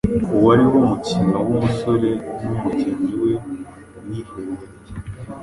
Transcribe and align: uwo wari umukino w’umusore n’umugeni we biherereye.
uwo 0.33 0.41
wari 0.47 0.63
umukino 0.81 1.37
w’umusore 1.47 2.09
n’umugeni 2.41 3.11
we 3.21 3.33
biherereye. 4.05 4.67